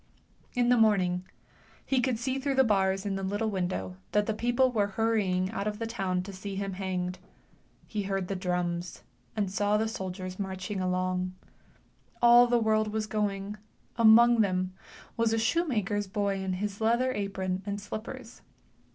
In 0.55 0.69
the 0.69 0.77
morning 0.79 1.27
he 1.85 2.01
could 2.01 2.17
see 2.17 2.39
through 2.39 2.55
the 2.55 2.63
bars 2.63 3.05
in 3.05 3.17
the 3.17 3.21
little 3.21 3.51
window 3.51 3.97
that 4.13 4.25
the 4.25 4.33
people 4.33 4.71
were 4.71 4.87
hurrying 4.87 5.51
out 5.51 5.67
of 5.67 5.77
the 5.77 5.85
town 5.85 6.23
to 6.23 6.33
see 6.33 6.55
him 6.55 6.75
zed. 6.79 7.19
He 7.85 8.05
he^rd 8.05 8.25
the 8.25 8.35
drums, 8.35 9.03
and 9.35 9.47
the 9.47 9.87
soldiers 9.87 10.39
marching 10.39 10.81
along. 10.81 11.35
All 12.19 12.47
the 12.47 12.57
world 12.57 12.87
was 12.91 13.05
going; 13.05 13.57
among 13.95 14.41
them 14.41 14.73
was 15.17 15.33
a 15.33 15.37
shoe 15.37 15.67
maker's 15.67 16.07
bov 16.07 16.35
in 16.43 16.53
his 16.53 16.81
leather 16.81 17.11
apron 17.13 17.61
and 17.67 17.79
slippers. 17.79 18.41